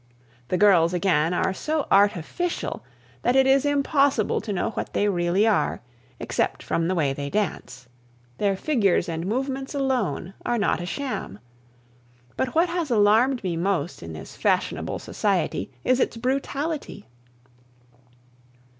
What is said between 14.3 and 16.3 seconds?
fashionable society is its